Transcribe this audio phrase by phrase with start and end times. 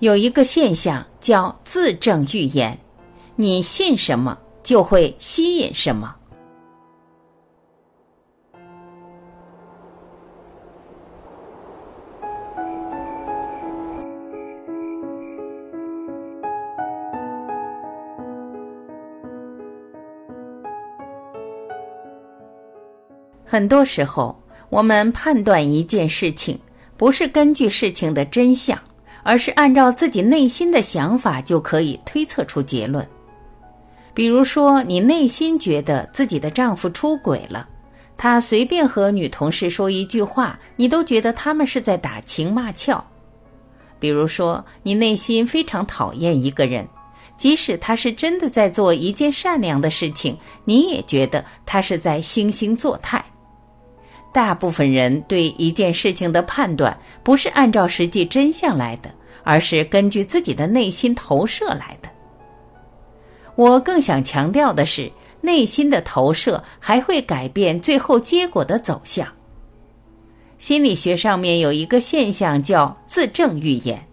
[0.00, 2.78] 有一个现象叫自证预言，
[3.36, 6.14] 你信什么就会吸引什么。
[23.46, 24.36] 很多时候，
[24.68, 26.58] 我们判断一件事情，
[26.96, 28.76] 不是根据事情的真相。
[29.24, 33.04] 而是按照自己内心的想法就可以推测出结论。
[34.12, 37.68] 比如说，你内心觉得自己的丈夫出轨了，
[38.16, 43.04] 他随便和女同事说一句话，你都觉得他们是在打情骂俏。
[43.98, 46.86] 比如说，你内心非常讨厌一个人，
[47.36, 53.24] 即使他是真的在做一件善良的事情，你也觉得他是在惺惺作态。
[54.34, 59.08] 大部分人对一件事情的判断不是按照实际真相来的，
[59.44, 62.08] 而是根据自己的内心投射来的。
[63.54, 65.08] 我更想强调的是，
[65.40, 69.24] 内心的投射还会改变最后结果的走向。
[70.58, 74.04] 心理学上面有一个现象叫自证预言，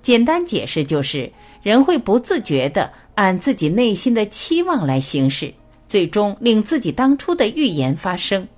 [0.00, 1.30] 简单解释就是
[1.62, 5.52] 人会不自觉地按自己内心的期望来行事，
[5.86, 8.48] 最终令自己当初的预言发生。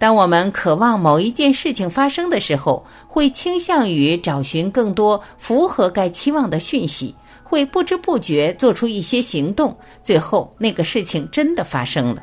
[0.00, 12.22] 当我们渴望某一件事情发生的时候，会倾向于找寻更多符合该期望的讯息，会不知不觉做出一些行动，最后那个事情真的发生了，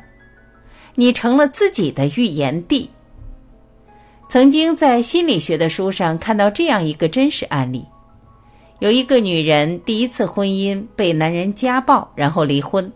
[0.96, 2.90] 你成了自己的预言帝。
[4.28, 7.86] 曾经在心理学的书上看到这样一个真实案例：
[8.80, 12.90] 有一个女人第一次婚姻被男人家暴，然后离婚；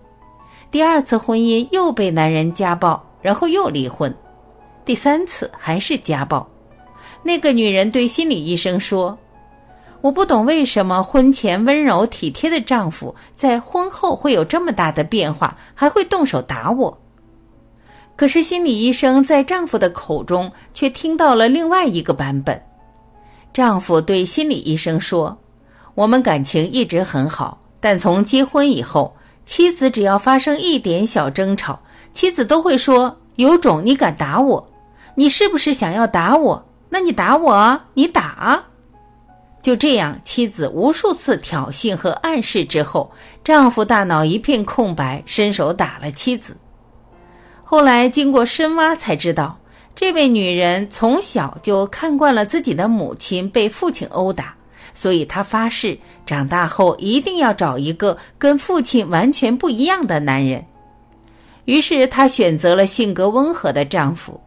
[0.73, 4.13] 第二次婚姻又被男人家暴，然后又离婚。
[4.85, 6.47] 第三次还是家暴，
[7.23, 9.17] 那个女人对心理医生说
[10.03, 16.99] ：“我不懂为什么婚前温柔体贴的丈夫在婚后会有这么大的变化，还会动手打我。”
[18.17, 22.61] 可是心理医生在丈夫的口中却听到了另外一个版本。
[23.53, 25.37] 丈夫对心理医生说
[25.95, 29.15] ：“我们感情一直很好，但从结婚以后，
[29.47, 31.79] 妻子只要发生一点小争吵，
[32.13, 34.67] 妻子都会说：‘有种你敢打我！’”
[35.15, 36.67] 你是不是想要打我？
[36.89, 37.81] 那你打我！
[37.95, 38.65] 你打啊！
[39.63, 43.11] 就这样，妻子无数次挑衅和暗示之后，
[43.45, 46.57] 丈夫大脑一片空白，伸手打了妻子。
[47.63, 49.57] 后来经过深挖才知道，
[49.95, 54.55] 这位女人从小就看惯了自己的母亲被父亲殴打，
[54.93, 55.97] 所以她发誓
[56.27, 60.65] 长大后一定要找一个跟父亲完全不一样的男人。
[61.67, 64.41] 于是她选择了性格温和的丈夫。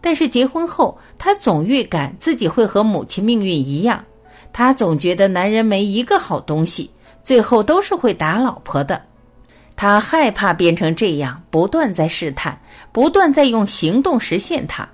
[0.00, 4.04] 但是结婚后，她总预感自己会和母亲命运一样，
[4.52, 6.90] 她总觉得男人没一个好东西，
[7.22, 9.00] 最后都是会打老婆的。
[9.76, 12.58] 她害怕变成这样，不断在试探，
[12.92, 14.88] 不断在用行动实现它。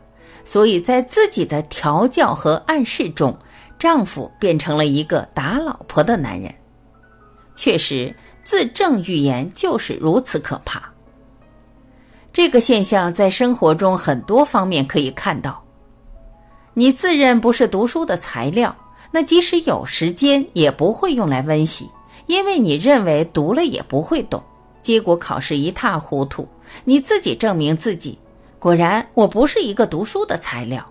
[0.44, 3.36] 所以在自己的调教和暗示中，
[3.78, 6.54] 丈夫变成了一个打老婆的男人。
[7.56, 8.14] 确实，
[8.44, 10.88] 自证预言就是如此可怕。
[12.36, 15.58] 这个现象在生活中很多方面可以看到。
[16.74, 18.76] 你自认不是读书的材料，
[19.10, 21.88] 那即使有时间也不会用来温习，
[22.26, 24.42] 因为你认为读了也不会懂，
[24.82, 26.46] 结果考试一塌糊涂。
[26.84, 28.18] 你自己证明自己，
[28.58, 30.86] 果然我不是一个读书的材料。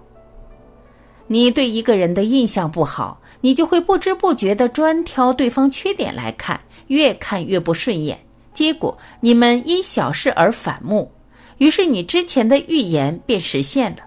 [1.28, 8.18] 你对一个人的印象不好，你就会不知不觉地专挑对方缺点来看，越看越不顺眼，
[8.52, 11.12] 结果你们因小事而反目。
[11.58, 14.00] 于是你之前的预言便实现了。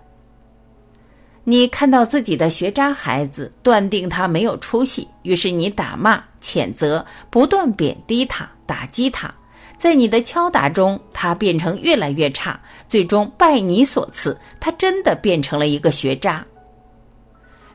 [1.45, 9.35] 你看到自己的学渣孩子，断定他没有出息，于是你打骂、谴责，不断贬低他、打击他。
[9.79, 16.45] 在你的敲打中，他变成越来越差，最终拜你所赐，他真的变成了一个学渣。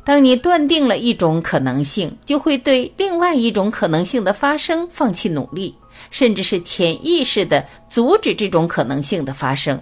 [0.06, 5.75] 当你断定了一种可能性，就会对另外一种可能性的发生放弃努力。
[6.10, 9.81] 甚至是潜意识的阻止这种可能性的发生，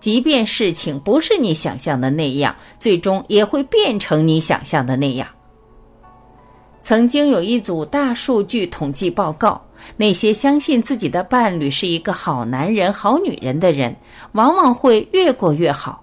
[0.00, 5.28] 即便事情不是你想象的那样，最终也会变成你想象的那样。
[6.80, 9.60] 曾经有一组大数据统计报告，
[9.96, 13.94] 那些相信自己的伴侣是一个好男人、好女人的人，
[14.32, 16.00] 往往会越过越好；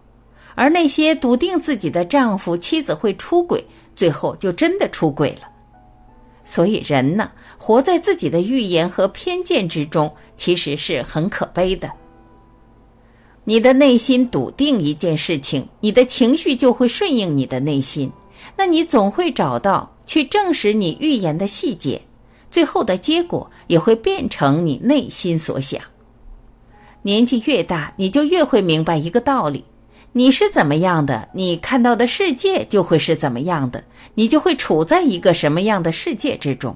[0.56, 3.64] 而那些笃定自己的丈夫、妻子会出轨，
[3.96, 5.48] 最后就真的出轨了。
[6.44, 11.90] 所以，人呢，活在自己的预言和偏见之中，其实是很可悲的。
[13.46, 18.10] 你的内心笃定一件事情，你的情绪就会顺应你的内心；
[18.56, 22.02] 那你总会找到去证实你预言的细节，
[22.52, 25.82] 最后的结果也会变成你内心所想。
[27.02, 29.64] 年纪越大，你就越会明白一个道理：
[30.16, 33.84] 你是怎么样的，你看到的世界就会是怎么样的，
[34.14, 36.76] 你就会处在一个什么样的世界之中。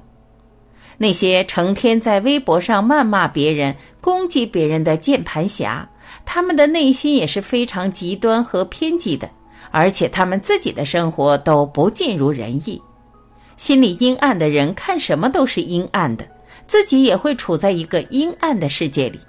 [0.96, 5.88] 那些成天在微博上谩骂别人、攻击别人的键盘侠，
[6.26, 9.30] 他们的内心也是非常极端和偏激的，
[9.70, 12.82] 而且他们自己的生活都不尽如人意。
[13.56, 16.26] 心里阴暗的人看什么都是阴暗的，
[16.66, 19.20] 自己也会处在一个阴暗的世界里。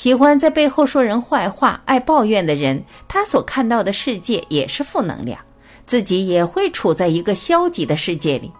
[0.00, 5.38] 喜欢在背后说人坏话、爱抱怨的人，他所看到的世界也是负能量，
[5.84, 8.50] 自己也会处在一个消极的世界里。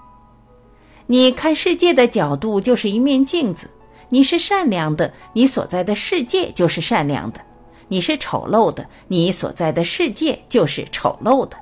[1.06, 3.70] 你看世界的角度就是一面镜子，
[4.10, 7.40] 你是善良的，你所在的世界就是善良的；
[7.88, 11.56] 你是丑陋的，你所在的世界就是丑陋的。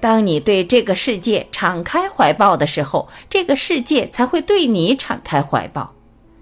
[0.00, 5.92] 当你对这个世界敞开怀抱的时候，这个世界才会对你敞开怀抱。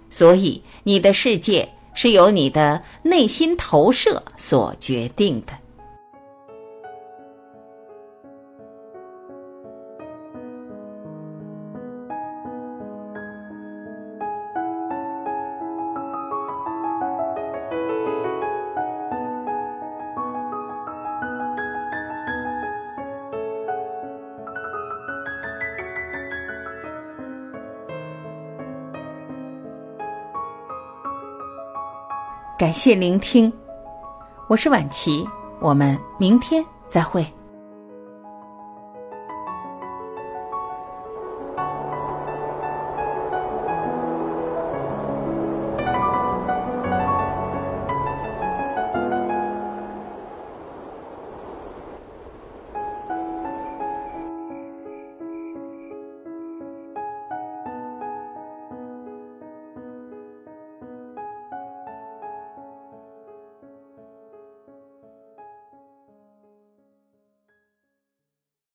[0.09, 5.53] 所以，你的世界是由你的内心投射所决定的。
[32.59, 33.53] 感谢聆听，
[34.49, 35.25] 我是晚琪，
[35.61, 37.25] 我们明天再会。